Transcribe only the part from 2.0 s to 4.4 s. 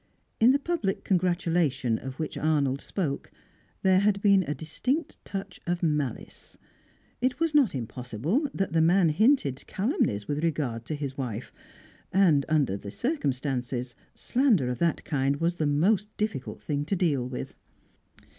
which Arnold spoke, there had